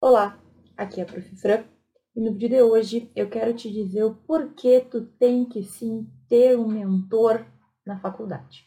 [0.00, 0.40] Olá,
[0.76, 1.34] aqui é a Prof.
[1.34, 1.64] Fran
[2.14, 6.08] e no vídeo de hoje eu quero te dizer o porquê tu tem que sim
[6.28, 7.44] ter um mentor
[7.84, 8.64] na faculdade.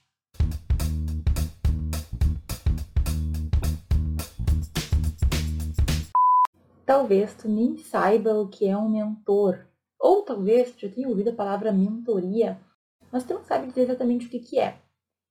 [6.85, 9.65] Talvez tu nem saiba o que é um mentor,
[9.97, 12.59] ou talvez tu já tenha ouvido a palavra mentoria,
[13.09, 14.81] mas tu não sabe dizer exatamente o que, que é.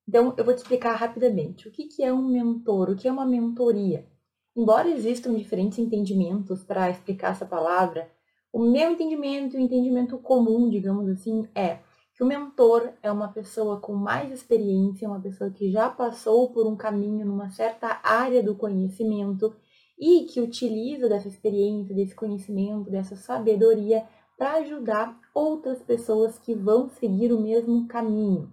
[0.08, 3.12] Então eu vou te explicar rapidamente o que, que é um mentor, o que é
[3.12, 4.08] uma mentoria.
[4.56, 8.10] Embora existam diferentes entendimentos para explicar essa palavra,
[8.52, 11.78] o meu entendimento, o entendimento comum, digamos assim, é
[12.14, 16.66] que o mentor é uma pessoa com mais experiência, uma pessoa que já passou por
[16.66, 19.54] um caminho numa certa área do conhecimento
[19.98, 24.04] e que utiliza dessa experiência, desse conhecimento, dessa sabedoria
[24.36, 28.52] para ajudar outras pessoas que vão seguir o mesmo caminho.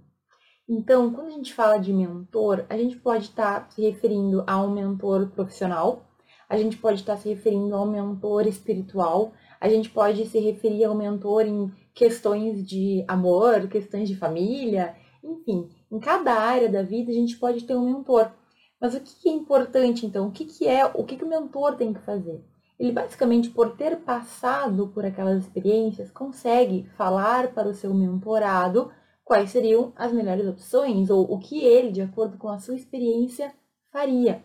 [0.70, 4.62] Então, quando a gente fala de mentor, a gente pode estar tá se referindo a
[4.62, 6.06] um mentor profissional,
[6.50, 9.32] a gente pode estar tá se referindo a um mentor espiritual,
[9.62, 14.94] a gente pode se referir ao mentor em questões de amor, questões de família,
[15.24, 18.32] enfim, em cada área da vida a gente pode ter um mentor.
[18.80, 20.28] Mas o que é importante então?
[20.28, 22.44] O que é, o que o mentor tem que fazer?
[22.78, 28.92] Ele basicamente, por ter passado por aquelas experiências, consegue falar para o seu mentorado
[29.28, 33.54] quais seriam as melhores opções ou o que ele, de acordo com a sua experiência,
[33.92, 34.42] faria.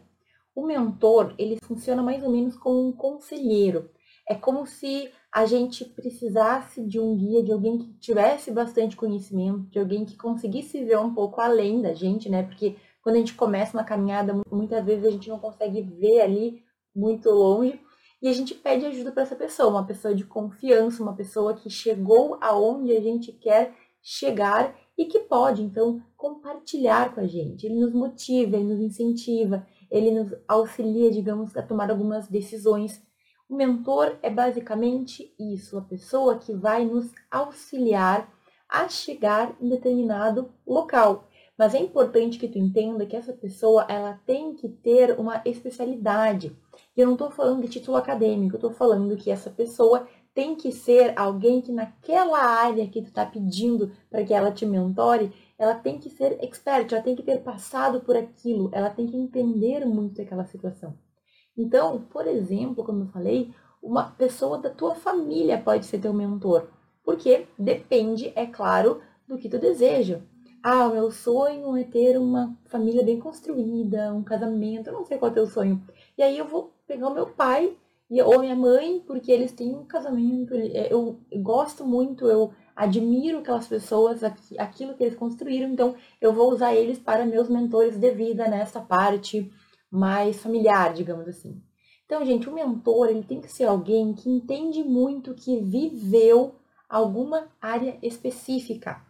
[0.56, 3.88] O mentor, ele funciona mais ou menos como um conselheiro.
[4.28, 9.70] É como se a gente precisasse de um guia, de alguém que tivesse bastante conhecimento,
[9.70, 12.42] de alguém que conseguisse ver um pouco além da gente, né?
[12.42, 16.62] Porque quando a gente começa uma caminhada, muitas vezes a gente não consegue ver ali
[16.94, 17.80] muito longe
[18.20, 21.70] e a gente pede ajuda para essa pessoa, uma pessoa de confiança, uma pessoa que
[21.70, 27.66] chegou aonde a gente quer chegar e que pode, então, compartilhar com a gente.
[27.66, 33.02] Ele nos motiva, ele nos incentiva, ele nos auxilia, digamos, a tomar algumas decisões.
[33.48, 38.32] O mentor é basicamente isso, a pessoa que vai nos auxiliar
[38.68, 41.28] a chegar em determinado local.
[41.58, 46.56] Mas é importante que tu entenda que essa pessoa ela tem que ter uma especialidade.
[46.96, 50.54] E eu não estou falando de título acadêmico, eu estou falando que essa pessoa tem
[50.54, 55.32] que ser alguém que naquela área que tu está pedindo para que ela te mentore,
[55.58, 59.16] ela tem que ser expert, ela tem que ter passado por aquilo, ela tem que
[59.16, 60.96] entender muito aquela situação.
[61.56, 66.68] Então, por exemplo, como eu falei, uma pessoa da tua família pode ser teu mentor,
[67.04, 70.22] porque depende, é claro, do que tu deseja.
[70.62, 75.18] Ah, o meu sonho é ter uma família bem construída, um casamento, eu não sei
[75.18, 75.84] qual é o teu sonho.
[76.16, 77.76] E aí eu vou pegar o meu pai
[78.12, 83.38] e, ou minha mãe, porque eles têm um casamento, é, eu gosto muito, eu admiro
[83.38, 84.22] aquelas pessoas,
[84.58, 88.82] aquilo que eles construíram, então eu vou usar eles para meus mentores de vida nessa
[88.82, 89.50] parte
[89.90, 91.58] mais familiar, digamos assim.
[92.04, 96.56] Então, gente, o mentor, ele tem que ser alguém que entende muito, que viveu
[96.90, 99.00] alguma área específica.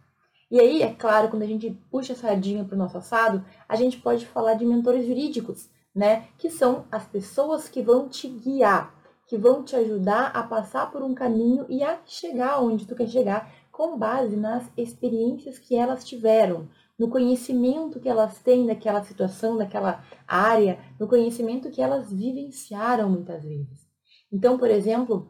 [0.49, 3.75] E aí, é claro, quando a gente puxa a sardinha para o nosso assado, a
[3.75, 6.27] gente pode falar de mentores jurídicos, né?
[6.37, 8.93] Que são as pessoas que vão te guiar,
[9.27, 13.07] que vão te ajudar a passar por um caminho e a chegar onde tu quer
[13.07, 19.57] chegar com base nas experiências que elas tiveram, no conhecimento que elas têm daquela situação,
[19.57, 23.87] daquela área, no conhecimento que elas vivenciaram muitas vezes.
[24.31, 25.27] Então, por exemplo,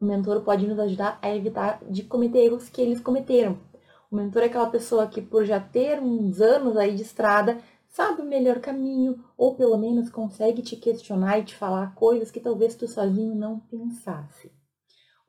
[0.00, 3.58] o mentor pode nos ajudar a evitar de cometer erros que eles cometeram.
[4.10, 7.58] O mentor é aquela pessoa que, por já ter uns anos aí de estrada,
[7.94, 12.40] sabe o melhor caminho, ou pelo menos consegue te questionar e te falar coisas que
[12.40, 14.50] talvez tu sozinho não pensasse.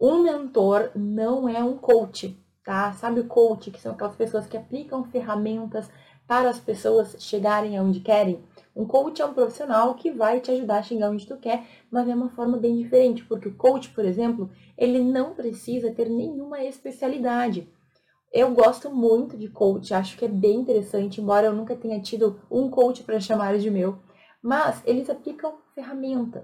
[0.02, 2.92] Um mentor não é um coach, tá?
[2.94, 5.88] Sabe o coach, que são aquelas pessoas que aplicam ferramentas
[6.28, 8.44] para as pessoas chegarem aonde querem?
[8.76, 12.10] Um coach é um profissional que vai te ajudar a chegar onde tu quer, mas
[12.10, 16.64] é uma forma bem diferente, porque o coach, por exemplo, ele não precisa ter nenhuma
[16.64, 17.70] especialidade.
[18.36, 22.38] Eu gosto muito de coach, acho que é bem interessante, embora eu nunca tenha tido
[22.52, 24.00] um coach para chamar de meu,
[24.44, 26.44] mas eles aplicam ferramentas.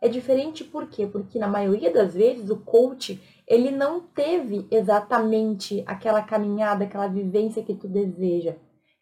[0.00, 1.08] É diferente por quê?
[1.08, 7.64] Porque na maioria das vezes o coach, ele não teve exatamente aquela caminhada, aquela vivência
[7.64, 8.54] que tu deseja.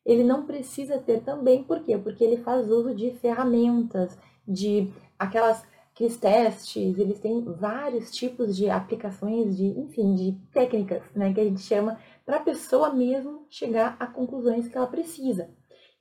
[0.02, 1.98] Ele não precisa ter também, por quê?
[1.98, 4.16] Porque ele faz uso de ferramentas,
[4.48, 5.62] de aquelas
[5.94, 11.44] aqueles testes, eles têm vários tipos de aplicações de, enfim, de técnicas, né, que a
[11.44, 15.50] gente chama para a pessoa mesmo chegar a conclusões que ela precisa.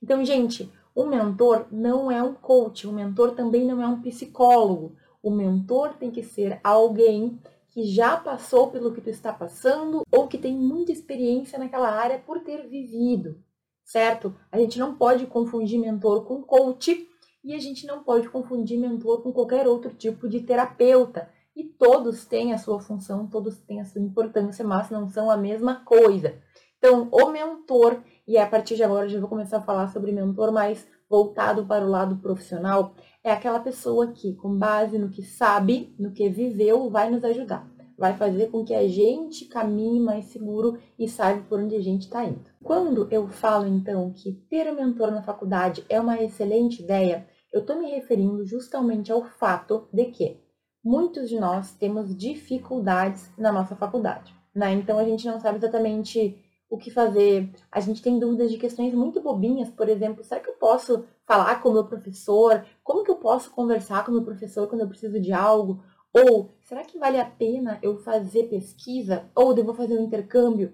[0.02, 4.96] Então, gente, o mentor não é um coach, o mentor também não é um psicólogo.
[5.22, 7.40] O mentor tem que ser alguém
[7.70, 12.18] que já passou pelo que tu está passando ou que tem muita experiência naquela área
[12.18, 13.42] por ter vivido,
[13.84, 14.34] certo?
[14.50, 17.08] A gente não pode confundir mentor com coach
[17.44, 21.28] E a gente não pode confundir mentor com qualquer outro tipo de terapeuta.
[21.54, 25.36] E todos têm a sua função, todos têm a sua importância, mas não são a
[25.36, 26.34] mesma coisa.
[26.78, 30.12] Então, o mentor, e a partir de agora eu já vou começar a falar sobre
[30.12, 35.22] mentor mais voltado para o lado profissional, é aquela pessoa que, com base no que
[35.22, 37.70] sabe, no que viveu, vai nos ajudar.
[37.98, 42.02] Vai fazer com que a gente caminhe mais seguro e saiba por onde a gente
[42.02, 42.50] está indo.
[42.64, 47.60] Quando eu falo, então, que ter um mentor na faculdade é uma excelente ideia, eu
[47.60, 50.41] estou me referindo justamente ao fato de que
[50.84, 54.34] muitos de nós temos dificuldades na nossa faculdade.
[54.54, 54.72] Né?
[54.72, 56.36] Então, a gente não sabe exatamente
[56.68, 57.50] o que fazer.
[57.70, 61.60] A gente tem dúvidas de questões muito bobinhas, por exemplo, será que eu posso falar
[61.62, 62.64] com o meu professor?
[62.82, 65.82] Como que eu posso conversar com o meu professor quando eu preciso de algo?
[66.12, 69.30] Ou será que vale a pena eu fazer pesquisa?
[69.34, 70.72] Ou devo fazer um intercâmbio?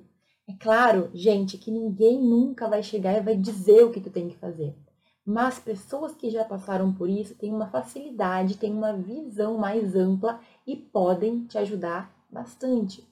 [0.49, 4.29] É claro, gente, que ninguém nunca vai chegar e vai dizer o que tu tem
[4.29, 4.75] que fazer.
[5.31, 10.41] Mas pessoas que já passaram por isso têm uma facilidade, têm uma visão mais ampla
[10.67, 13.07] e podem te ajudar bastante.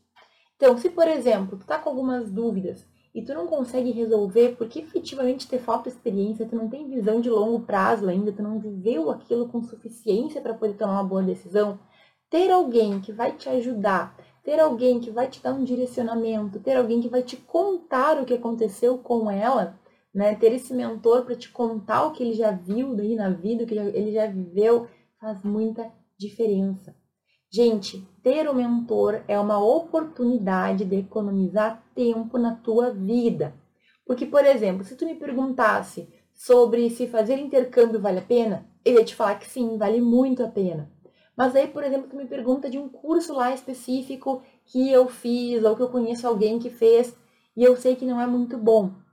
[0.56, 4.78] Então, se por exemplo, tu tá com algumas dúvidas e tu não consegue resolver porque
[4.78, 9.10] efetivamente te falta experiência, tu não tem visão de longo prazo ainda, tu não viveu
[9.10, 11.78] aquilo com suficiência para poder tomar uma boa decisão,
[12.30, 16.78] ter alguém que vai te ajudar, ter alguém que vai te dar um direcionamento, ter
[16.78, 19.78] alguém que vai te contar o que aconteceu com ela,
[20.16, 20.34] né?
[20.34, 23.66] Ter esse mentor para te contar o que ele já viu daí na vida, o
[23.66, 24.88] que ele já viveu,
[25.20, 26.96] faz muita diferença.
[27.52, 33.54] Gente, ter um mentor é uma oportunidade de economizar tempo na tua vida.
[34.06, 38.94] Porque, por exemplo, se tu me perguntasse sobre se fazer intercâmbio vale a pena, eu
[38.94, 40.90] ia te falar que sim, vale muito a pena.
[41.36, 45.62] Mas aí, por exemplo, tu me pergunta de um curso lá específico que eu fiz
[45.62, 47.14] ou que eu conheço alguém que fez
[47.54, 49.04] e eu sei que não é muito bom.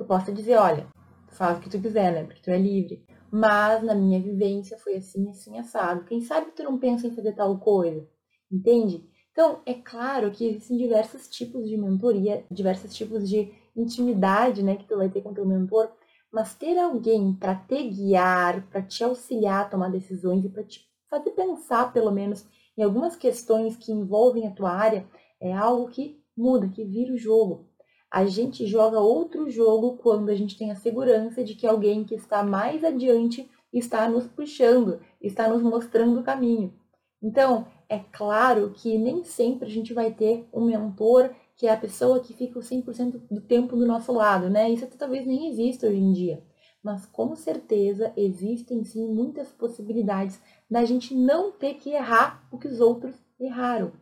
[0.00, 0.88] Eu posso dizer, olha,
[1.28, 2.24] faz o que tu quiser, né?
[2.24, 6.04] Porque tu é livre mas na minha vivência foi assim, assim, assado.
[6.04, 8.06] Quem sabe tu não pensa em fazer tal coisa,
[8.50, 9.08] entende?
[9.30, 14.84] Então, é claro que existem diversos tipos de mentoria, diversos tipos de intimidade, né, que
[14.84, 15.92] tu vai ter com teu mentor,
[16.32, 20.88] mas ter alguém para te guiar, para te auxiliar a tomar decisões e para te
[21.08, 22.44] fazer pensar, pelo menos,
[22.76, 25.06] em algumas questões que envolvem a tua área,
[25.40, 27.69] é algo que muda, que vira o jogo
[28.10, 32.14] a gente joga outro jogo quando a gente tem a segurança de que alguém que
[32.14, 36.74] está mais adiante está nos puxando, está nos mostrando o caminho.
[37.22, 41.76] Então, é claro que nem sempre a gente vai ter um mentor que é a
[41.76, 44.70] pessoa que fica o 100% do tempo do nosso lado, né?
[44.70, 46.42] Isso talvez nem exista hoje em dia.
[46.82, 50.40] Mas com certeza existem sim muitas possibilidades
[50.70, 53.92] da gente não ter que errar o que os outros erraram.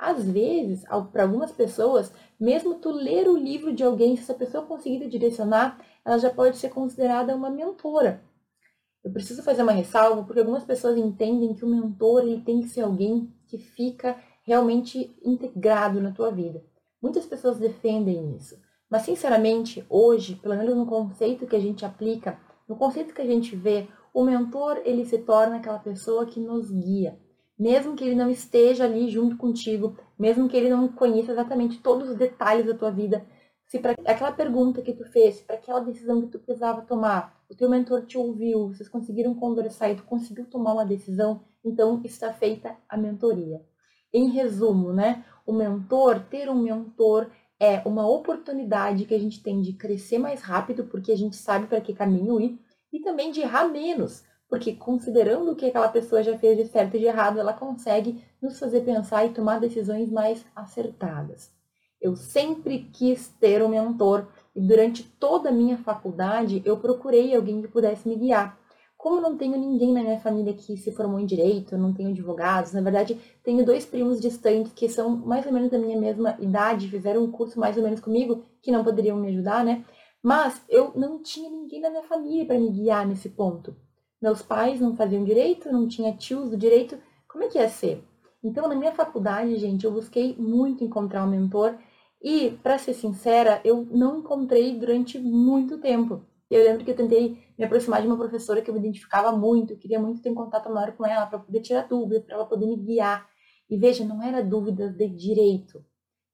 [0.00, 0.82] Às vezes,
[1.12, 2.10] para algumas pessoas,
[2.40, 6.56] mesmo tu ler o livro de alguém, se essa pessoa conseguir direcionar, ela já pode
[6.56, 8.24] ser considerada uma mentora.
[9.04, 12.68] Eu preciso fazer uma ressalva, porque algumas pessoas entendem que o mentor ele tem que
[12.68, 16.64] ser alguém que fica realmente integrado na tua vida.
[17.02, 18.58] Muitas pessoas defendem isso.
[18.88, 23.26] Mas, sinceramente, hoje, pelo menos no conceito que a gente aplica, no conceito que a
[23.26, 27.18] gente vê, o mentor ele se torna aquela pessoa que nos guia
[27.60, 32.08] mesmo que ele não esteja ali junto contigo, mesmo que ele não conheça exatamente todos
[32.08, 33.26] os detalhes da tua vida,
[33.66, 37.54] se para aquela pergunta que tu fez, para aquela decisão que tu precisava tomar, o
[37.54, 42.32] teu mentor te ouviu, vocês conseguiram conversar e tu conseguiu tomar uma decisão, então está
[42.32, 43.60] feita a mentoria.
[44.10, 47.30] Em resumo, né, o mentor, ter um mentor
[47.60, 51.66] é uma oportunidade que a gente tem de crescer mais rápido, porque a gente sabe
[51.66, 52.58] para que caminho ir,
[52.90, 56.96] e também de errar menos, porque considerando o que aquela pessoa já fez de certo
[56.96, 61.52] e de errado, ela consegue nos fazer pensar e tomar decisões mais acertadas.
[62.00, 67.62] Eu sempre quis ter um mentor e durante toda a minha faculdade eu procurei alguém
[67.62, 68.58] que pudesse me guiar.
[68.96, 72.72] Como não tenho ninguém na minha família que se formou em direito, não tenho advogados,
[72.72, 76.88] na verdade tenho dois primos distantes que são mais ou menos da minha mesma idade,
[76.88, 79.84] fizeram um curso mais ou menos comigo, que não poderiam me ajudar, né?
[80.22, 83.74] Mas eu não tinha ninguém na minha família para me guiar nesse ponto.
[84.20, 86.98] Meus pais não faziam direito, não tinha tios do direito.
[87.26, 88.04] Como é que ia ser?
[88.42, 91.78] Então, na minha faculdade, gente, eu busquei muito encontrar um mentor
[92.22, 96.22] e, para ser sincera, eu não encontrei durante muito tempo.
[96.50, 99.72] Eu lembro que eu tentei me aproximar de uma professora que eu me identificava muito,
[99.72, 102.66] eu queria muito ter contato maior com ela para poder tirar dúvidas, para ela poder
[102.66, 103.28] me guiar.
[103.70, 105.84] E veja, não era dúvidas de direito.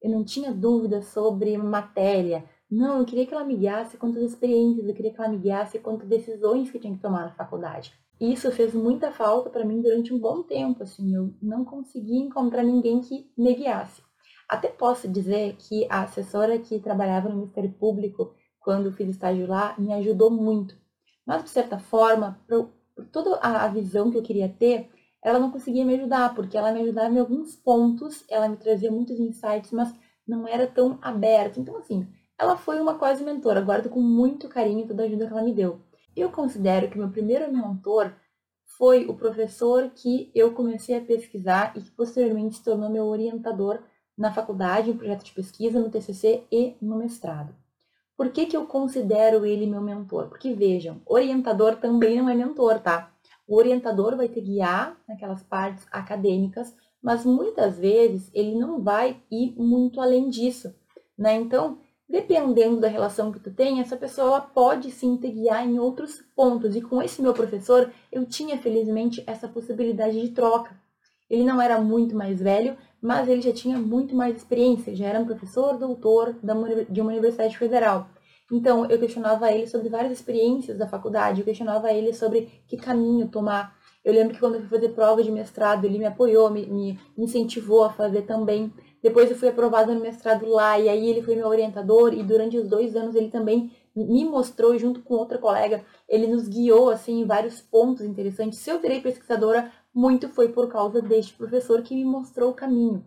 [0.02, 4.86] Eu não tinha dúvidas sobre matéria, não, eu queria que ela me guiasse quanto experiências,
[4.86, 7.92] eu queria que ela me guiasse quanto decisões que tinha que tomar na faculdade.
[8.20, 12.62] Isso fez muita falta para mim durante um bom tempo, assim, eu não consegui encontrar
[12.62, 14.02] ninguém que me guiasse.
[14.48, 19.46] Até posso dizer que a assessora que trabalhava no Ministério Público, quando eu fiz estágio
[19.46, 20.76] lá, me ajudou muito.
[21.26, 22.70] Mas, de certa forma, Por
[23.12, 24.88] toda a visão que eu queria ter,
[25.22, 28.90] ela não conseguia me ajudar, porque ela me ajudava em alguns pontos, ela me trazia
[28.90, 29.92] muitos insights, mas
[30.26, 31.60] não era tão aberta.
[31.60, 35.32] Então, assim, ela foi uma quase mentora, guardo com muito carinho toda a ajuda que
[35.32, 35.80] ela me deu.
[36.14, 38.12] Eu considero que meu primeiro mentor
[38.76, 43.80] foi o professor que eu comecei a pesquisar e que posteriormente se tornou meu orientador
[44.16, 47.54] na faculdade, em projeto de pesquisa, no TCC e no mestrado.
[48.16, 50.28] Por que, que eu considero ele meu mentor?
[50.28, 53.12] Porque vejam, orientador também não é mentor, tá?
[53.46, 59.54] O orientador vai te guiar naquelas partes acadêmicas, mas muitas vezes ele não vai ir
[59.56, 60.74] muito além disso,
[61.16, 61.34] né?
[61.34, 61.78] Então,
[62.08, 66.76] dependendo da relação que tu tem, essa pessoa pode sim te guiar em outros pontos.
[66.76, 70.74] E com esse meu professor, eu tinha felizmente essa possibilidade de troca.
[71.28, 75.20] Ele não era muito mais velho, mas ele já tinha muito mais experiência, já era
[75.20, 76.36] um professor, doutor
[76.88, 78.08] de uma universidade federal.
[78.50, 83.28] Então, eu questionava ele sobre várias experiências da faculdade, eu questionava ele sobre que caminho
[83.28, 83.76] tomar.
[84.04, 86.98] Eu lembro que quando eu fui fazer prova de mestrado, ele me apoiou, me, me
[87.18, 88.72] incentivou a fazer também.
[89.06, 92.58] Depois eu fui aprovada no mestrado lá, e aí ele foi meu orientador, e durante
[92.58, 97.20] os dois anos ele também me mostrou, junto com outra colega, ele nos guiou, assim,
[97.20, 98.58] em vários pontos interessantes.
[98.58, 103.06] Se eu virei pesquisadora, muito foi por causa deste professor que me mostrou o caminho.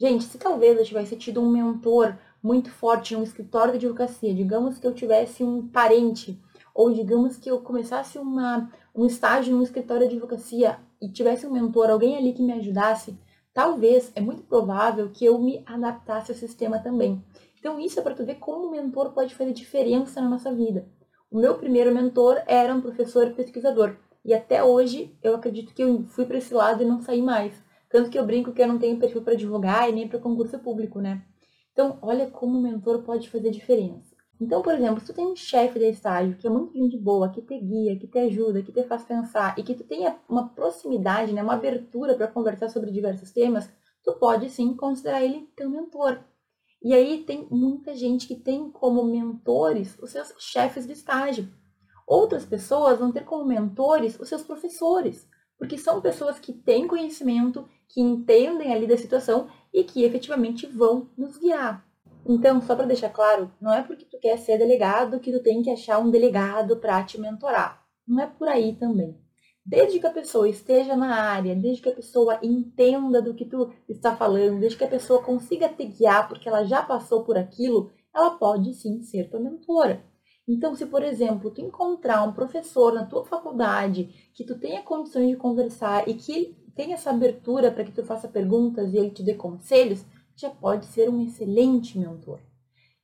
[0.00, 4.34] Gente, se talvez eu tivesse tido um mentor muito forte em um escritório de advocacia,
[4.34, 6.42] digamos que eu tivesse um parente,
[6.74, 11.46] ou digamos que eu começasse uma, um estágio em um escritório de advocacia e tivesse
[11.46, 13.18] um mentor, alguém ali que me ajudasse,
[13.56, 17.24] talvez, é muito provável que eu me adaptasse ao sistema também.
[17.58, 20.86] Então isso é para tu ver como o mentor pode fazer diferença na nossa vida.
[21.30, 23.96] O meu primeiro mentor era um professor pesquisador.
[24.22, 27.54] E até hoje eu acredito que eu fui para esse lado e não saí mais.
[27.88, 30.58] Tanto que eu brinco que eu não tenho perfil para advogar e nem para concurso
[30.58, 31.22] público, né?
[31.72, 34.14] Então, olha como o mentor pode fazer diferença.
[34.40, 37.30] Então, por exemplo, se tu tem um chefe de estágio que é muito gente boa,
[37.30, 40.48] que te guia, que te ajuda, que te faz pensar e que tu tenha uma
[40.48, 43.70] proximidade, né, uma abertura para conversar sobre diversos temas,
[44.04, 46.20] tu pode sim considerar ele teu mentor.
[46.82, 51.48] E aí tem muita gente que tem como mentores os seus chefes de estágio.
[52.06, 55.26] Outras pessoas vão ter como mentores os seus professores,
[55.58, 61.08] porque são pessoas que têm conhecimento, que entendem ali da situação e que efetivamente vão
[61.16, 61.85] nos guiar.
[62.28, 65.62] Então, só para deixar claro, não é porque tu quer ser delegado que tu tem
[65.62, 67.84] que achar um delegado para te mentorar.
[68.06, 69.16] Não é por aí também.
[69.64, 73.72] Desde que a pessoa esteja na área, desde que a pessoa entenda do que tu
[73.88, 77.90] está falando, desde que a pessoa consiga te guiar porque ela já passou por aquilo,
[78.14, 80.04] ela pode sim ser tua mentora.
[80.48, 85.28] Então, se por exemplo, tu encontrar um professor na tua faculdade que tu tenha condições
[85.28, 89.22] de conversar e que tenha essa abertura para que tu faça perguntas e ele te
[89.24, 90.04] dê conselhos,
[90.36, 92.40] já pode ser um excelente mentor.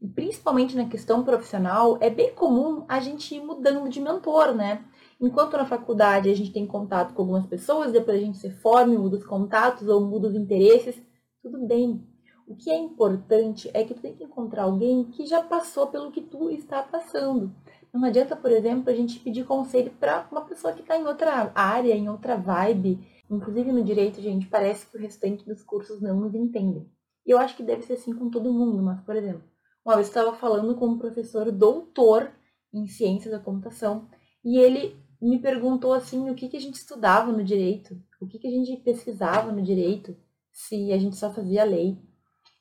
[0.01, 4.85] E principalmente na questão profissional, é bem comum a gente ir mudando de mentor, né?
[5.21, 8.99] Enquanto na faculdade a gente tem contato com algumas pessoas, depois a gente se forma,
[8.99, 11.01] muda os contatos ou muda os interesses,
[11.41, 12.05] tudo bem.
[12.47, 16.11] O que é importante é que tu tem que encontrar alguém que já passou pelo
[16.11, 17.55] que tu está passando.
[17.95, 21.53] Não adianta, por exemplo, a gente pedir conselho para uma pessoa que está em outra
[21.55, 22.99] área, em outra vibe.
[23.31, 26.91] Inclusive no direito, gente, parece que o restante dos cursos não nos entendem.
[27.26, 29.43] E eu acho que deve ser assim com todo mundo, mas, por exemplo,
[29.85, 32.33] uma vez eu estava falando com um professor doutor
[32.73, 34.09] em ciência da computação
[34.45, 38.38] e ele me perguntou assim o que, que a gente estudava no direito, o que,
[38.38, 40.17] que a gente pesquisava no direito,
[40.50, 41.99] se a gente só fazia lei.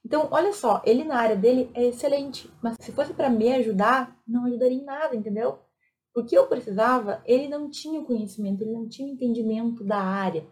[0.06, 4.20] Então, olha só, ele na área dele é excelente, mas se fosse para me ajudar,
[4.28, 5.60] não ajudaria em nada, entendeu?
[6.14, 10.46] Porque eu precisava, ele não tinha conhecimento, ele não tinha entendimento da área.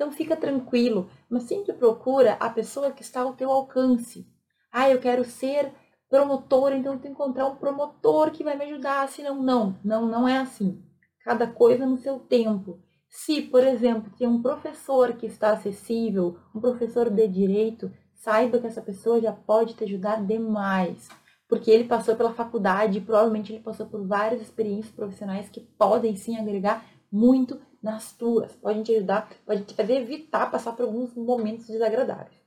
[0.00, 4.26] Então fica tranquilo, mas sempre procura a pessoa que está ao teu alcance.
[4.72, 5.74] Ah, eu quero ser
[6.08, 10.06] promotor, então eu tenho que encontrar um promotor que vai me ajudar, senão não, não,
[10.06, 10.82] não é assim.
[11.22, 12.80] Cada coisa no seu tempo.
[13.10, 18.66] Se, por exemplo, tem um professor que está acessível, um professor de direito, saiba que
[18.66, 21.10] essa pessoa já pode te ajudar demais.
[21.46, 26.38] Porque ele passou pela faculdade provavelmente ele passou por várias experiências profissionais que podem sim
[26.38, 28.54] agregar muito nas tuas.
[28.56, 32.40] Podem te ajudar, pode te fazer evitar passar por alguns momentos desagradáveis.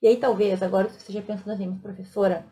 [0.00, 2.46] E aí talvez agora você esteja pensando assim, mas professora,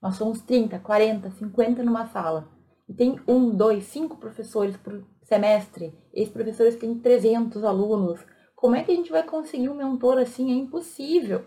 [0.00, 2.48] nós somos 30, 40, 50 numa sala.
[2.88, 5.98] E tem um, dois, cinco professores por semestre.
[6.12, 8.20] Esses professores têm 300 alunos.
[8.54, 10.52] Como é que a gente vai conseguir um mentor assim?
[10.52, 11.44] É impossível.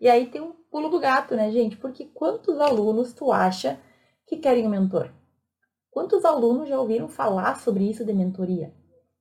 [0.00, 1.76] E aí tem um pulo do gato, né, gente?
[1.76, 3.78] Porque quantos alunos tu acha
[4.26, 5.12] que querem um mentor?
[5.90, 8.72] Quantos alunos já ouviram falar sobre isso de mentoria?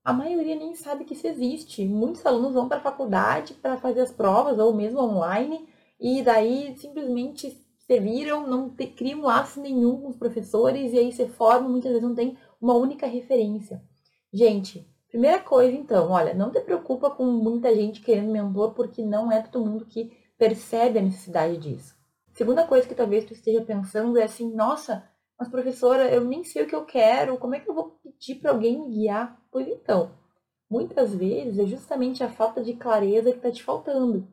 [0.09, 1.85] A maioria nem sabe que isso existe.
[1.85, 6.75] Muitos alunos vão para a faculdade para fazer as provas ou mesmo online e daí
[6.77, 11.69] simplesmente se viram, não te, criam laço nenhum com os professores e aí se formam,
[11.69, 13.83] muitas vezes não tem uma única referência.
[14.33, 19.31] Gente, Primeira coisa, então, olha, não te preocupa com muita gente querendo mentor, porque não
[19.31, 21.95] é todo mundo que percebe a necessidade disso.
[22.33, 25.08] Segunda coisa que talvez tu esteja pensando é assim, nossa,
[25.39, 28.35] mas professora, eu nem sei o que eu quero, como é que eu vou pedir
[28.35, 29.41] para alguém me guiar?
[29.49, 30.11] Pois então,
[30.69, 34.27] muitas vezes é justamente a falta de clareza que está te faltando.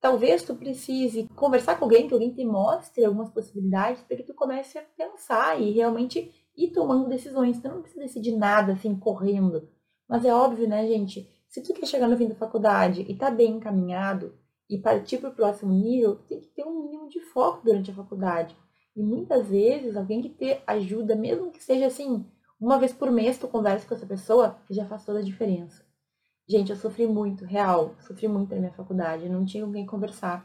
[0.00, 4.34] Talvez tu precise conversar com alguém, que alguém te mostre algumas possibilidades para que tu
[4.34, 7.60] comece a pensar e realmente ir tomando decisões.
[7.60, 9.68] Tu não precisa decidir nada assim correndo.
[10.08, 11.28] Mas é óbvio, né, gente?
[11.48, 14.34] Se tu quer chegar no fim da faculdade e tá bem encaminhado,
[14.68, 17.94] e partir para o próximo nível, tem que ter um mínimo de foco durante a
[17.94, 18.56] faculdade.
[18.98, 22.26] E muitas vezes alguém que ter ajuda, mesmo que seja assim,
[22.60, 25.86] uma vez por mês tu conversa com essa pessoa, já faz toda a diferença.
[26.48, 30.44] Gente, eu sofri muito, real, sofri muito na minha faculdade, não tinha com quem conversar.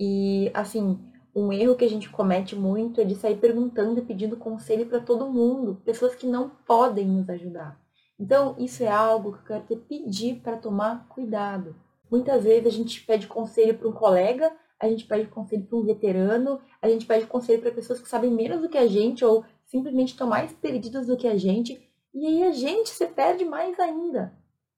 [0.00, 0.98] E assim,
[1.34, 5.00] um erro que a gente comete muito é de sair perguntando e pedindo conselho para
[5.00, 7.78] todo mundo, pessoas que não podem nos ajudar.
[8.18, 11.76] Então, isso é algo que eu quero te pedir para tomar cuidado.
[12.10, 15.84] Muitas vezes a gente pede conselho para um colega, a gente pede conselho para um
[15.84, 19.44] veterano, a gente pede conselho para pessoas que sabem menos do que a gente ou
[19.64, 21.80] simplesmente estão mais perdidas do que a gente,
[22.14, 24.32] e aí a gente se perde mais ainda.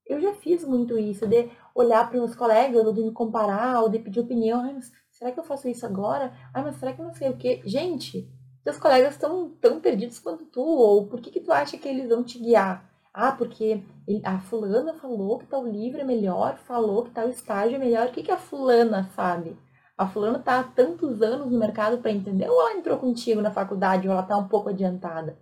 [0.05, 3.89] Eu já fiz muito isso, de olhar para os colegas, ou de me comparar, ou
[3.89, 4.61] de pedir opinião.
[4.61, 6.33] Ai, mas será que eu faço isso agora?
[6.51, 7.61] Ai, mas será que não sei o quê?
[7.63, 8.27] Gente,
[8.63, 12.09] teus colegas estão tão perdidos quanto tu, ou por que, que tu acha que eles
[12.09, 12.89] vão te guiar?
[13.13, 13.83] Ah, porque
[14.23, 18.07] a fulana falou que tal livro é melhor, falou que tal estágio é melhor.
[18.07, 19.55] O que, que a fulana sabe?
[19.99, 23.51] A fulana está há tantos anos no mercado para entender, ou ela entrou contigo na
[23.51, 25.37] faculdade, ou ela está um pouco adiantada.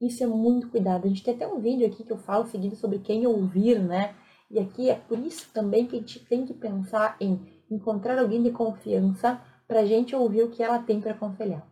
[0.00, 1.06] Isso é muito cuidado.
[1.06, 4.14] A gente tem até um vídeo aqui que eu falo seguido sobre quem ouvir, né?
[4.48, 8.40] E aqui é por isso também que a gente tem que pensar em encontrar alguém
[8.44, 11.66] de confiança para a gente ouvir o que ela tem para aconselhar.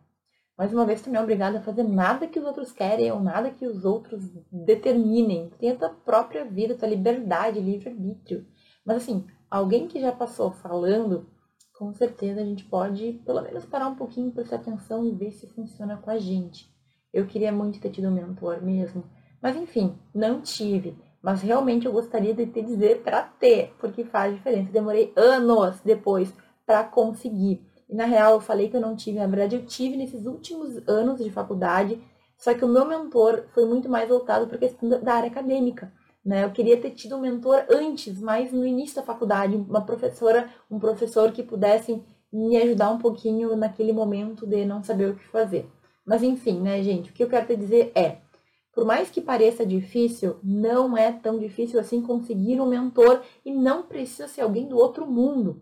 [0.57, 3.21] Mais uma vez, tu não é obrigado a fazer nada que os outros querem ou
[3.21, 5.51] nada que os outros determinem.
[5.51, 8.45] Tu tem a tua própria vida, tua liberdade, livre-arbítrio.
[8.85, 11.33] Mas assim, alguém que já passou falando,
[11.77, 15.47] com certeza a gente pode pelo menos parar um pouquinho, prestar atenção e ver se
[15.47, 16.73] funciona com a gente.
[17.13, 19.03] Eu queria muito ter tido um mentor mesmo.
[19.41, 20.97] Mas enfim, não tive.
[21.21, 24.71] Mas realmente eu gostaria de te dizer para ter, porque faz diferença.
[24.71, 26.33] Demorei anos depois
[26.65, 27.65] para conseguir.
[27.89, 30.77] E na real eu falei que eu não tive, na verdade eu tive nesses últimos
[30.87, 32.01] anos de faculdade,
[32.37, 35.93] só que o meu mentor foi muito mais voltado para a questão da área acadêmica.
[36.25, 36.43] Né?
[36.43, 40.79] Eu queria ter tido um mentor antes, mas no início da faculdade, uma professora, um
[40.79, 42.01] professor que pudesse
[42.33, 45.69] me ajudar um pouquinho naquele momento de não saber o que fazer.
[46.05, 48.17] Mas enfim, né, gente, o que eu quero te dizer é,
[48.73, 53.83] por mais que pareça difícil, não é tão difícil assim conseguir um mentor e não
[53.83, 55.61] precisa ser alguém do outro mundo.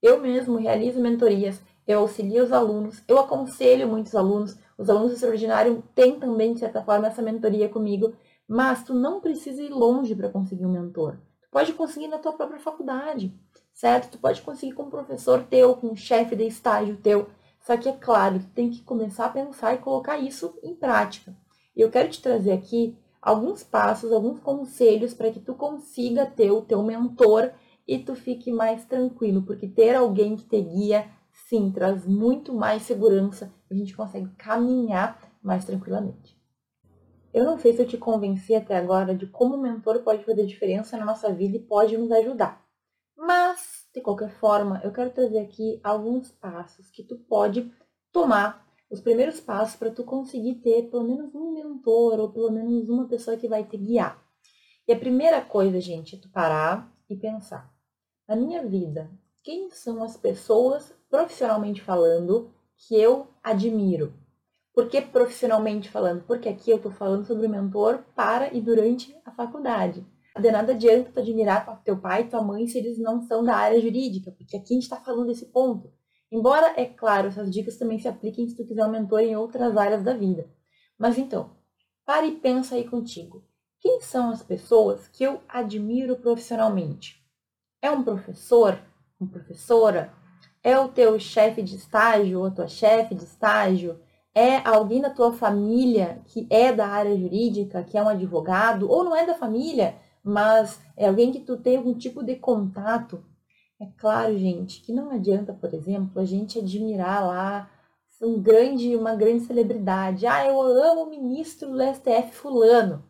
[0.00, 5.14] Eu mesmo realizo mentorias, eu auxilio os alunos, eu aconselho muitos alunos, os alunos do
[5.14, 8.14] extraordinário têm também, de certa forma, essa mentoria comigo,
[8.48, 11.18] mas tu não precisa ir longe para conseguir um mentor.
[11.40, 13.34] Tu pode conseguir na tua própria faculdade,
[13.72, 14.12] certo?
[14.12, 17.28] Tu pode conseguir com um professor teu, com um chefe de estágio teu.
[17.60, 21.34] Só que é claro, tu tem que começar a pensar e colocar isso em prática.
[21.74, 26.50] E eu quero te trazer aqui alguns passos, alguns conselhos para que tu consiga ter
[26.50, 27.50] o teu mentor
[27.88, 32.82] e tu fique mais tranquilo, porque ter alguém que te guia, sim, traz muito mais
[32.82, 36.43] segurança e a gente consegue caminhar mais tranquilamente.
[37.34, 40.46] Eu não sei se eu te convenci até agora de como o mentor pode fazer
[40.46, 42.64] diferença na nossa vida e pode nos ajudar.
[43.16, 47.72] Mas, de qualquer forma, eu quero trazer aqui alguns passos que tu pode
[48.12, 52.88] tomar, os primeiros passos para tu conseguir ter pelo menos um mentor ou pelo menos
[52.88, 54.22] uma pessoa que vai te guiar.
[54.86, 57.74] E a primeira coisa, gente, é tu parar e pensar
[58.28, 59.10] na minha vida,
[59.42, 64.14] quem são as pessoas, profissionalmente falando, que eu admiro?
[64.74, 66.24] Por que profissionalmente falando?
[66.24, 70.04] Porque aqui eu estou falando sobre o mentor para e durante a faculdade.
[70.40, 73.54] De nada adianta tu admirar teu pai e tua mãe se eles não são da
[73.54, 75.92] área jurídica, porque aqui a gente está falando desse ponto.
[76.30, 79.76] Embora, é claro, essas dicas também se apliquem se tu quiser um mentor em outras
[79.76, 80.50] áreas da vida.
[80.98, 81.52] Mas então,
[82.04, 83.44] pare e pensa aí contigo.
[83.78, 87.24] Quem são as pessoas que eu admiro profissionalmente?
[87.80, 88.76] É um professor?
[89.20, 90.12] Uma professora?
[90.64, 94.00] É o teu chefe de estágio ou a tua chefe de estágio?
[94.34, 98.90] É alguém da tua família que é da área jurídica, que é um advogado?
[98.90, 103.24] Ou não é da família, mas é alguém que tu tem algum tipo de contato?
[103.80, 107.70] É claro, gente, que não adianta, por exemplo, a gente admirar lá
[108.22, 110.26] um grande, uma grande celebridade.
[110.26, 113.04] Ah, eu amo o ministro do STF fulano.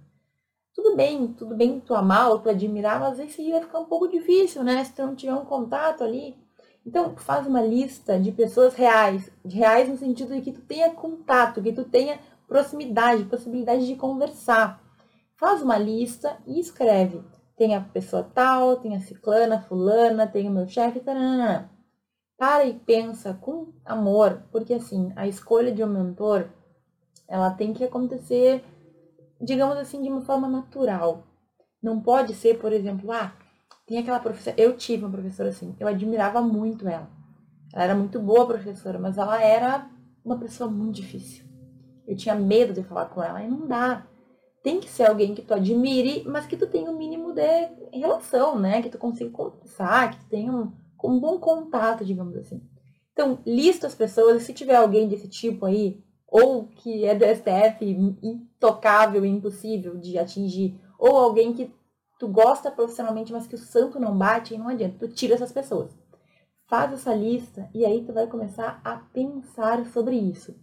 [0.75, 3.85] Tudo bem, tudo bem tu amar ou tu admirar, mas esse aí vai ficar um
[3.85, 4.83] pouco difícil, né?
[4.85, 6.37] Se tu não tiver um contato ali.
[6.87, 11.62] Então, faz uma lista de pessoas reais, reais no sentido de que tu tenha contato,
[11.62, 14.83] que tu tenha proximidade, possibilidade de conversar.
[15.37, 17.23] Faz uma lista e escreve
[17.57, 21.68] tem a pessoa tal, tem a ciclana, fulana, tem o meu chefe, taranã.
[22.37, 26.49] Para e pensa com amor, porque assim, a escolha de um mentor,
[27.29, 28.64] ela tem que acontecer,
[29.40, 31.25] digamos assim, de uma forma natural.
[31.81, 33.33] Não pode ser, por exemplo, ah,
[33.87, 37.11] tem aquela professora, eu tive uma professora assim, eu admirava muito ela.
[37.73, 39.90] Ela era muito boa professora, mas ela era
[40.25, 41.44] uma pessoa muito difícil.
[42.07, 44.07] Eu tinha medo de falar com ela e não dá
[44.64, 48.59] tem que ser alguém que tu admire, mas que tu tenha um mínimo de relação,
[48.59, 48.81] né?
[48.81, 50.73] Que tu consiga conversar, que tu tenha um,
[51.05, 52.62] um bom contato, digamos assim.
[53.12, 57.85] Então, lista as pessoas, se tiver alguém desse tipo aí, ou que é do STF
[58.23, 61.70] intocável e impossível de atingir, ou alguém que
[62.18, 65.90] tu gosta profissionalmente, mas que o santo não bate, não adianta, tu tira essas pessoas.
[66.66, 70.55] Faz essa lista e aí tu vai começar a pensar sobre isso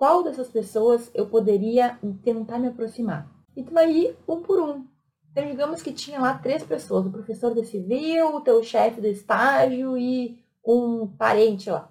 [0.00, 3.30] qual dessas pessoas eu poderia tentar me aproximar.
[3.54, 4.86] E tu vai ir um por um.
[5.30, 9.06] Então, digamos que tinha lá três pessoas, o professor de civil, o teu chefe do
[9.06, 11.89] estágio e um parente lá,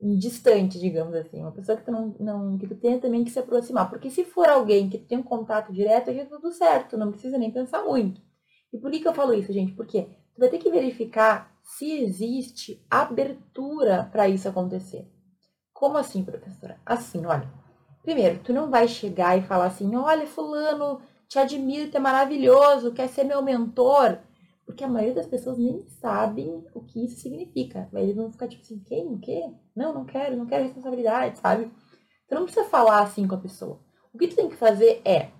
[0.00, 3.38] distante, digamos assim, uma pessoa que tu não, não que tu tenha também que se
[3.38, 6.96] aproximar, porque se for alguém que tu tem um contato direto, já é tudo certo,
[6.96, 8.20] não precisa nem pensar muito.
[8.72, 9.72] E por que, que eu falo isso, gente?
[9.72, 10.02] Porque
[10.34, 15.06] tu vai ter que verificar se existe abertura para isso acontecer.
[15.72, 16.80] Como assim, professora?
[16.84, 17.50] Assim, olha.
[18.02, 22.92] Primeiro, tu não vai chegar e falar assim, olha, fulano, te admiro, tu é maravilhoso,
[22.92, 24.18] quer ser meu mentor.
[24.70, 27.88] Porque a maioria das pessoas nem sabem o que isso significa.
[27.92, 29.14] Eles vão ficar tipo assim, quem?
[29.14, 29.52] O quê?
[29.74, 31.68] Não, não quero, não quero responsabilidade, sabe?
[32.28, 33.80] Tu não precisa falar assim com a pessoa.
[34.14, 35.32] O que tu tem que fazer é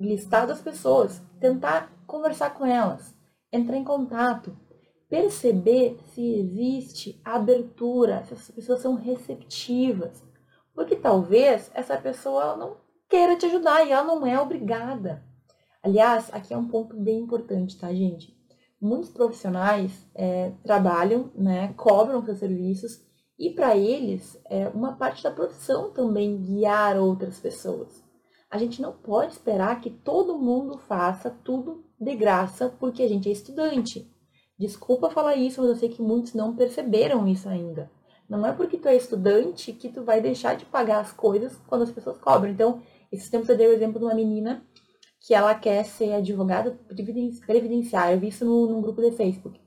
[0.00, 3.16] listar das pessoas, tentar conversar com elas,
[3.52, 4.58] entrar em contato,
[5.08, 10.20] perceber se existe abertura, se as pessoas são receptivas.
[10.74, 12.76] Porque talvez essa pessoa não
[13.08, 15.24] queira te ajudar e ela não é obrigada.
[15.80, 18.36] Aliás, aqui é um ponto bem importante, tá, gente?
[18.80, 23.02] Muitos profissionais é, trabalham, né, cobram seus serviços
[23.38, 28.02] e para eles é uma parte da profissão também guiar outras pessoas.
[28.50, 33.28] A gente não pode esperar que todo mundo faça tudo de graça porque a gente
[33.28, 34.10] é estudante.
[34.58, 37.90] Desculpa falar isso, mas eu sei que muitos não perceberam isso ainda.
[38.28, 41.82] Não é porque tu é estudante que tu vai deixar de pagar as coisas quando
[41.82, 42.50] as pessoas cobram.
[42.50, 44.62] Então, esses tempos eu dei o exemplo de uma menina
[45.20, 48.14] que ela quer ser advogada previdenciária.
[48.14, 49.60] Eu vi isso num grupo de Facebook.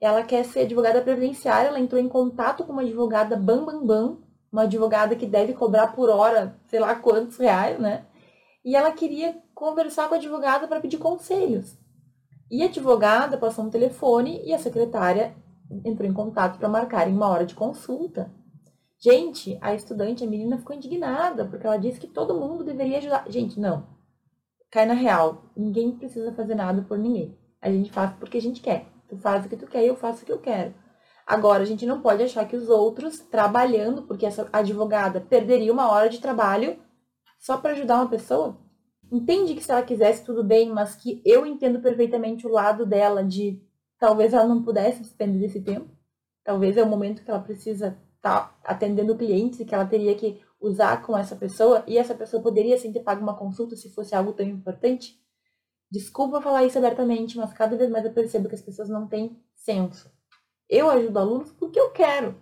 [0.00, 4.18] Ela quer ser advogada previdenciária, ela entrou em contato com uma advogada bam bam bam,
[4.52, 8.06] uma advogada que deve cobrar por hora, sei lá quantos reais, né?
[8.64, 11.78] E ela queria conversar com a advogada para pedir conselhos.
[12.50, 15.34] E a advogada passou um telefone e a secretária
[15.84, 18.30] entrou em contato para marcar uma hora de consulta.
[18.98, 23.24] Gente, a estudante, a menina ficou indignada, porque ela disse que todo mundo deveria ajudar.
[23.28, 23.93] Gente, não.
[24.74, 25.52] Cai na real.
[25.56, 27.38] Ninguém precisa fazer nada por ninguém.
[27.62, 28.88] A gente faz porque a gente quer.
[29.08, 30.74] Tu faz o que tu quer e eu faço o que eu quero.
[31.24, 35.88] Agora, a gente não pode achar que os outros, trabalhando, porque essa advogada perderia uma
[35.92, 36.76] hora de trabalho
[37.38, 38.58] só para ajudar uma pessoa.
[39.12, 43.22] Entende que se ela quisesse, tudo bem, mas que eu entendo perfeitamente o lado dela
[43.22, 43.62] de
[43.96, 45.88] talvez ela não pudesse despender desse tempo.
[46.42, 50.16] Talvez é o momento que ela precisa estar tá atendendo clientes e que ela teria
[50.16, 53.90] que usar com essa pessoa e essa pessoa poderia sim ter pago uma consulta se
[53.90, 55.20] fosse algo tão importante.
[55.90, 59.38] Desculpa falar isso abertamente, mas cada vez mais eu percebo que as pessoas não têm
[59.54, 60.10] senso.
[60.68, 62.34] Eu ajudo alunos porque eu quero.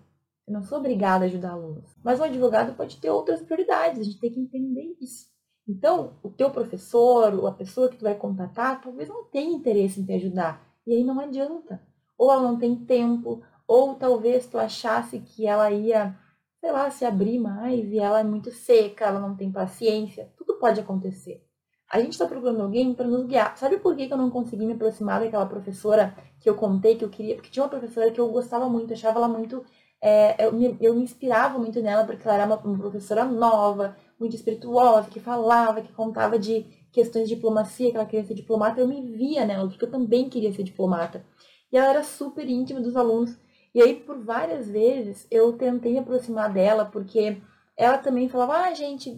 [0.47, 1.95] Eu não sou obrigada a ajudar alunos.
[2.03, 5.27] Mas o advogado pode ter outras prioridades, a gente tem que entender isso.
[5.69, 10.01] Então, o teu professor, ou a pessoa que tu vai contatar, talvez não tenha interesse
[10.01, 10.67] em te ajudar.
[10.87, 11.81] E aí não adianta.
[12.19, 16.19] Ou ela não tem tempo, ou talvez tu achasse que ela ia,
[16.63, 20.33] sei lá, se abrir mais e ela é muito seca, ela não tem paciência.
[20.37, 21.45] Tudo pode acontecer.
[21.91, 23.59] A gente está procurando alguém para nos guiar.
[23.59, 27.11] Sabe por que, eu não consegui me aproximar daquela professora que eu contei que eu
[27.11, 27.35] queria?
[27.35, 29.65] Porque tinha uma professora que eu gostava muito, achava ela muito.
[30.01, 33.97] É, eu, me, eu me inspirava muito nela, porque ela era uma, uma professora nova,
[34.19, 38.81] muito espirituosa, que falava, que contava de questões de diplomacia, que ela queria ser diplomata,
[38.81, 41.27] eu me via nela, porque eu também queria ser diplomata.
[41.73, 43.37] E ela era super íntima dos alunos.
[43.75, 47.41] E aí, por várias vezes, eu tentei aproximar dela, porque
[47.77, 49.11] ela também falava, ah, gente,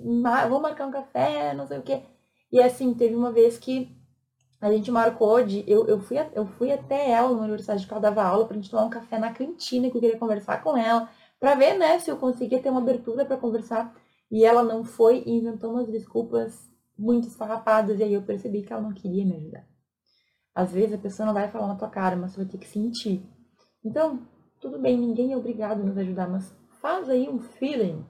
[0.49, 2.03] vou marcar um café, não sei o quê.
[2.53, 3.91] E assim, teve uma vez que
[4.61, 5.65] a gente marcou de.
[5.67, 8.71] Eu, eu, fui, eu fui até ela na universidade que ela dava aula pra gente
[8.71, 12.11] tomar um café na cantina, que eu queria conversar com ela, pra ver, né, se
[12.11, 13.95] eu conseguia ter uma abertura para conversar.
[14.31, 17.99] E ela não foi e inventou umas desculpas muito esfarrapadas.
[17.99, 19.67] E aí eu percebi que ela não queria me ajudar.
[20.55, 22.69] Às vezes a pessoa não vai falar na tua cara, mas você vai ter que
[22.69, 23.23] sentir.
[23.85, 24.27] Então,
[24.65, 26.51] tudo bem, ninguém é obrigado a nos ajudar, mas
[26.81, 28.03] faz aí um feeling.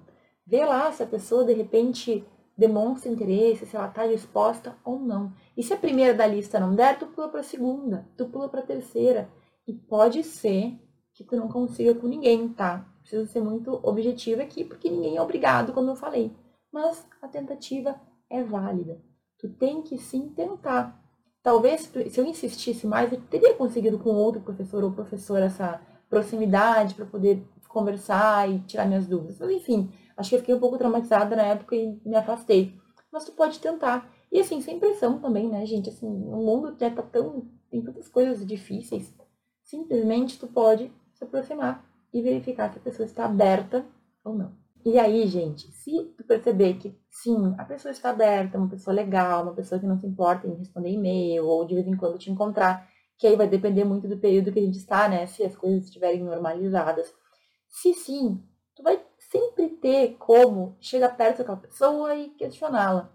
[0.46, 2.24] Vê lá se a pessoa de repente
[2.56, 5.32] demonstra interesse, se ela está disposta ou não.
[5.56, 8.48] E se a primeira da lista não der, tu pula para a segunda, tu pula
[8.48, 9.28] para a terceira.
[9.66, 10.78] E pode ser
[11.12, 12.86] que tu não consiga com ninguém, tá?
[13.00, 16.30] Preciso ser muito objetiva aqui, porque ninguém é obrigado, como eu falei.
[16.72, 19.02] Mas a tentativa é válida.
[19.40, 21.02] Tu tem que sim tentar.
[21.42, 25.80] Talvez, se eu insistisse mais, eu teria conseguido com outro professor ou professora essa
[26.14, 29.38] proximidade para poder conversar e tirar minhas dúvidas.
[29.40, 32.78] Mas enfim, acho que eu fiquei um pouco traumatizada na época e me afastei.
[33.12, 34.08] Mas tu pode tentar.
[34.30, 35.88] E assim, sem pressão também, né, gente?
[35.88, 37.48] Assim, o mundo já tá tão.
[37.70, 39.12] tem tantas coisas difíceis.
[39.64, 43.84] Simplesmente tu pode se aproximar e verificar se a pessoa está aberta
[44.24, 44.52] ou não.
[44.84, 49.42] E aí, gente, se tu perceber que sim, a pessoa está aberta, uma pessoa legal,
[49.42, 52.30] uma pessoa que não se importa em responder e-mail ou de vez em quando te
[52.30, 52.86] encontrar,
[53.18, 55.26] que aí vai depender muito do período que a gente está, né?
[55.26, 57.12] Se as coisas estiverem normalizadas.
[57.68, 58.42] Se sim,
[58.74, 63.12] tu vai sempre ter como chegar perto daquela pessoa e questioná-la.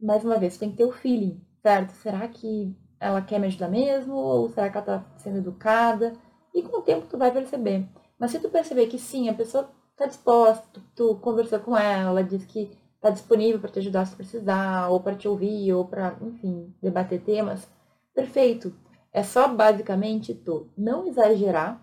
[0.00, 1.90] Mais uma vez, tem que ter o feeling, certo?
[1.90, 4.14] Será que ela quer me ajudar mesmo?
[4.14, 6.12] Ou será que ela está sendo educada?
[6.54, 7.88] E com o tempo tu vai perceber.
[8.18, 12.10] Mas se tu perceber que sim, a pessoa está disposta, tu, tu conversou com ela,
[12.10, 15.84] ela disse que está disponível para te ajudar se precisar, ou para te ouvir, ou
[15.86, 17.68] para, enfim, debater temas,
[18.14, 18.72] perfeito.
[19.12, 21.82] É só basicamente tu não exagerar,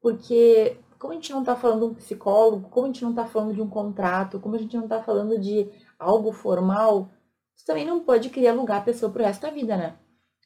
[0.00, 3.26] porque como a gente não está falando de um psicólogo, como a gente não está
[3.26, 7.10] falando de um contrato, como a gente não está falando de algo formal,
[7.54, 9.98] você também não pode querer alugar a pessoa pro resto da vida, né?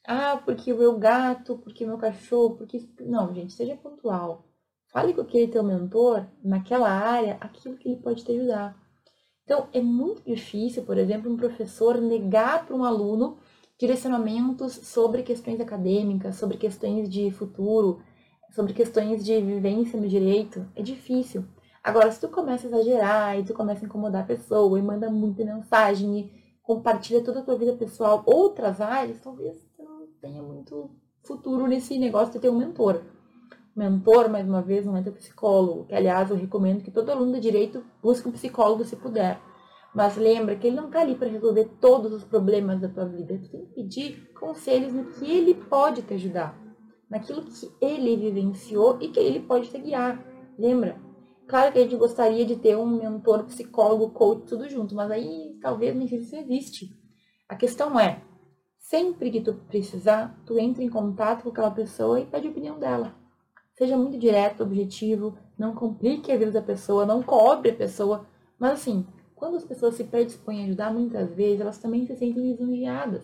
[0.07, 2.87] Ah, porque o meu gato, porque o meu cachorro, porque.
[3.01, 4.45] Não, gente, seja pontual.
[4.87, 8.75] Fale com aquele teu mentor, naquela área, aquilo que ele pode te ajudar.
[9.43, 13.37] Então, é muito difícil, por exemplo, um professor negar para um aluno
[13.79, 18.01] direcionamentos sobre questões acadêmicas, sobre questões de futuro,
[18.51, 20.65] sobre questões de vivência no direito.
[20.75, 21.45] É difícil.
[21.83, 25.09] Agora, se tu começa a exagerar e tu começa a incomodar a pessoa e manda
[25.09, 30.41] muita mensagem e compartilha toda a tua vida pessoal, outras áreas, talvez você não tenha
[30.43, 30.89] muito
[31.23, 33.03] futuro nesse negócio de ter um mentor.
[33.75, 37.33] Mentor, mais uma vez, não é teu psicólogo, que aliás eu recomendo que todo aluno
[37.33, 39.39] de direito busque um psicólogo se puder.
[39.97, 43.39] Mas lembra que ele não está ali para resolver todos os problemas da tua vida.
[43.39, 46.55] Tu tem que pedir conselhos no que ele pode te ajudar,
[47.09, 50.23] naquilo que ele vivenciou e que ele pode te guiar.
[50.55, 51.01] Lembra?
[51.47, 55.57] Claro que a gente gostaria de ter um mentor, psicólogo, coach, tudo junto, mas aí
[55.63, 56.89] talvez nem sei se existe.
[57.49, 58.21] A questão é,
[58.77, 62.77] sempre que tu precisar, tu entra em contato com aquela pessoa e pede a opinião
[62.77, 63.15] dela.
[63.75, 68.27] Seja muito direto, objetivo, não complique a vida da pessoa, não cobre a pessoa,
[68.59, 69.03] mas assim,
[69.37, 73.23] quando as pessoas se predispõem a ajudar, muitas vezes elas também se sentem lisonjeadas.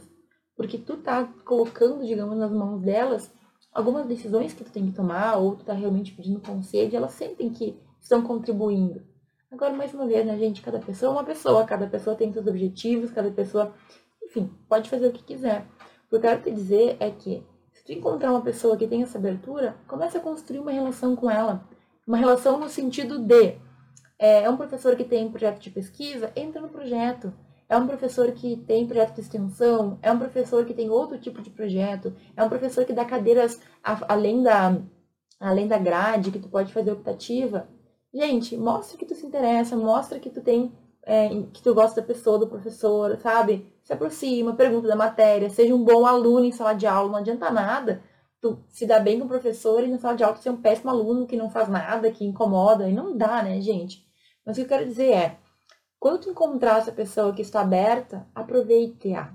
[0.55, 3.33] Porque tu tá colocando, digamos, nas mãos delas
[3.73, 7.13] algumas decisões que tu tem que tomar, ou tu tá realmente pedindo conselho, e elas
[7.13, 9.01] sentem que estão contribuindo.
[9.51, 10.61] Agora, mais uma vez, né, gente?
[10.61, 13.73] Cada pessoa é uma pessoa, cada pessoa tem seus objetivos, cada pessoa,
[14.23, 15.65] enfim, pode fazer o que quiser.
[16.05, 19.01] O que eu quero te dizer é que, se tu encontrar uma pessoa que tem
[19.01, 21.67] essa abertura, comece a construir uma relação com ela.
[22.05, 23.57] Uma relação no sentido de
[24.17, 27.33] é, é um professor que tem projeto de pesquisa, entra no projeto.
[27.69, 31.41] É um professor que tem projeto de extensão, é um professor que tem outro tipo
[31.41, 34.77] de projeto, é um professor que dá cadeiras além da,
[35.39, 37.67] além da grade, que tu pode fazer optativa.
[38.13, 40.71] Gente, mostra que tu se interessa, mostra que tu tem,
[41.03, 43.65] é, que tu gosta da pessoa, do professor, sabe?
[43.83, 47.49] Se aproxima, pergunta da matéria, seja um bom aluno em sala de aula, não adianta
[47.49, 48.03] nada
[48.43, 50.61] tu se dá bem com o professor e na sala de aula tu ser um
[50.61, 54.05] péssimo aluno que não faz nada, que incomoda, e não dá, né, gente?
[54.45, 55.39] Mas o que eu quero dizer é,
[55.97, 59.33] quando tu encontrar essa pessoa que está aberta, aproveite-a.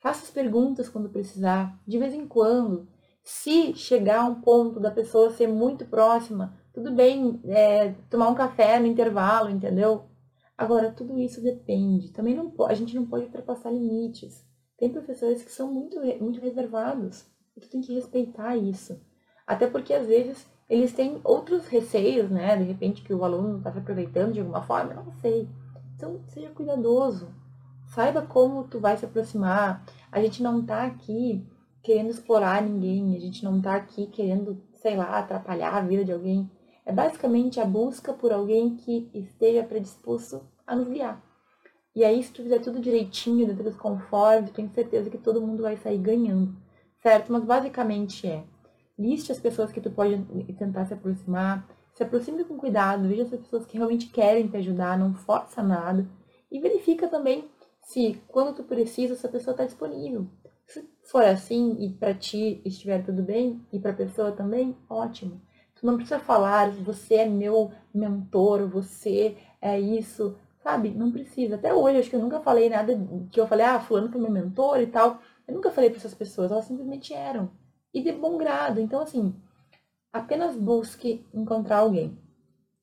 [0.00, 2.88] Faça as perguntas quando precisar, de vez em quando.
[3.24, 8.36] Se chegar a um ponto da pessoa ser muito próxima, tudo bem é, tomar um
[8.36, 10.04] café no intervalo, entendeu?
[10.56, 12.12] Agora, tudo isso depende.
[12.12, 14.46] Também não a gente não pode ultrapassar limites.
[14.78, 17.33] Tem professores que são muito, muito reservados.
[17.56, 19.00] E tu tem que respeitar isso.
[19.46, 22.56] Até porque, às vezes, eles têm outros receios, né?
[22.56, 25.48] De repente que o aluno está se aproveitando de alguma forma, não sei.
[25.94, 27.28] Então, seja cuidadoso.
[27.94, 29.84] Saiba como tu vai se aproximar.
[30.10, 31.46] A gente não está aqui
[31.82, 36.12] querendo explorar ninguém, a gente não está aqui querendo, sei lá, atrapalhar a vida de
[36.12, 36.50] alguém.
[36.86, 41.22] É basicamente a busca por alguém que esteja predisposto a nos guiar.
[41.94, 45.62] E aí, se tu fizer tudo direitinho, dentro dos conformes, tenho certeza que todo mundo
[45.62, 46.56] vai sair ganhando,
[47.04, 47.30] certo?
[47.32, 48.44] Mas basicamente é
[48.98, 50.16] Liste as pessoas que tu pode
[50.56, 51.66] tentar se aproximar.
[51.94, 56.08] Se aproxime com cuidado, veja as pessoas que realmente querem te ajudar, não força nada.
[56.50, 57.48] E verifica também
[57.82, 60.28] se, quando tu precisa, essa pessoa está disponível.
[60.66, 65.40] Se for assim e para ti estiver tudo bem, e para a pessoa também, ótimo.
[65.74, 70.36] Tu não precisa falar, você é meu mentor, você é isso.
[70.62, 70.90] Sabe?
[70.90, 71.56] Não precisa.
[71.56, 72.98] Até hoje, acho que eu nunca falei nada
[73.30, 75.20] que eu falei, ah, fulano foi meu mentor e tal.
[75.46, 77.50] Eu nunca falei para essas pessoas, elas simplesmente eram.
[77.92, 78.80] E de bom grado.
[78.80, 79.34] Então, assim,
[80.12, 82.18] apenas busque encontrar alguém.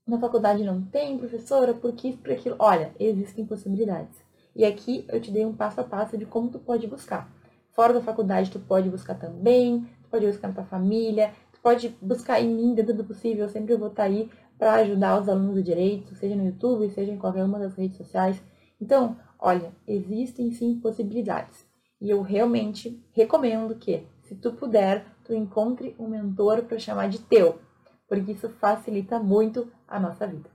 [0.08, 2.56] Na faculdade não tem professora, por que por aquilo.
[2.60, 4.18] Olha, existem possibilidades.
[4.56, 7.32] E aqui eu te dei um passo a passo de como tu pode buscar.
[7.72, 11.96] Fora da faculdade, tu pode buscar também, tu pode buscar na tua família, tu pode
[12.02, 13.46] buscar em mim dentro do possível.
[13.46, 17.12] Eu sempre vou estar aí para ajudar os alunos de direito, seja no YouTube, seja
[17.12, 18.42] em qualquer uma das redes sociais.
[18.80, 21.71] Então, olha, existem sim possibilidades.
[22.02, 27.20] E eu realmente recomendo que, se tu puder, tu encontre um mentor para chamar de
[27.20, 27.60] teu,
[28.08, 30.50] porque isso facilita muito a nossa vida.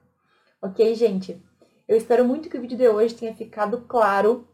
[0.60, 1.40] Ok, gente?
[1.86, 4.48] Eu espero muito que o vídeo de hoje tenha ficado claro,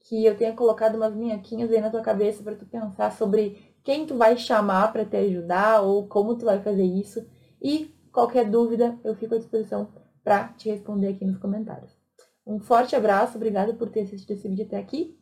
[0.00, 4.04] que eu tenha colocado umas minhoquinhas aí na tua cabeça para tu pensar sobre quem
[4.04, 7.24] tu vai chamar para te ajudar ou como tu vai fazer isso.
[7.62, 9.92] E qualquer dúvida, eu fico à disposição
[10.24, 11.92] para te responder aqui nos comentários.
[12.44, 15.21] Um forte abraço, obrigada por ter assistido esse vídeo até aqui